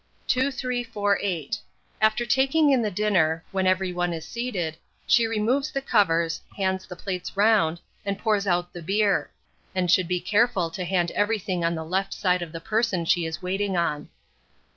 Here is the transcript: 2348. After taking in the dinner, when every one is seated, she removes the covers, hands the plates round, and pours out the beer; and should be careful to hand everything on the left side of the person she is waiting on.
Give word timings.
2348. 0.25 1.59
After 2.01 2.25
taking 2.25 2.71
in 2.71 2.81
the 2.81 2.89
dinner, 2.89 3.43
when 3.51 3.67
every 3.67 3.93
one 3.93 4.13
is 4.13 4.25
seated, 4.25 4.75
she 5.05 5.27
removes 5.27 5.71
the 5.71 5.79
covers, 5.79 6.41
hands 6.57 6.87
the 6.87 6.95
plates 6.95 7.37
round, 7.37 7.79
and 8.03 8.17
pours 8.17 8.47
out 8.47 8.73
the 8.73 8.81
beer; 8.81 9.29
and 9.75 9.91
should 9.91 10.07
be 10.07 10.19
careful 10.19 10.71
to 10.71 10.85
hand 10.85 11.11
everything 11.11 11.63
on 11.63 11.75
the 11.75 11.85
left 11.85 12.15
side 12.15 12.41
of 12.41 12.51
the 12.51 12.59
person 12.59 13.05
she 13.05 13.27
is 13.27 13.43
waiting 13.43 13.77
on. 13.77 14.09